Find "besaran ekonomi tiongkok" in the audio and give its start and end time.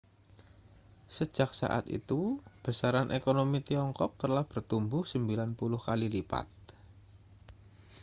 2.65-4.11